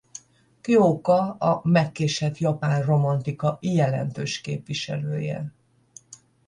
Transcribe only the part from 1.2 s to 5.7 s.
a megkésett japán romantika jelentős képviselője.